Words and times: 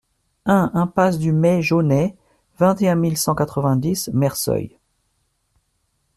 un 0.47 0.71
impasse 0.73 1.19
du 1.19 1.31
Meix 1.31 1.61
Jauney, 1.61 2.15
vingt 2.57 2.75
et 2.81 2.89
un 2.89 2.95
mille 2.95 3.17
cent 3.19 3.35
quatre-vingt-dix 3.35 4.09
Merceuil 4.15 4.75